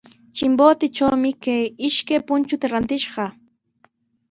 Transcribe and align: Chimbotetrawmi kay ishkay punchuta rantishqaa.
Chimbotetrawmi 0.39 1.31
kay 1.49 1.61
ishkay 1.89 2.21
punchuta 2.27 2.65
rantishqaa. 2.73 3.31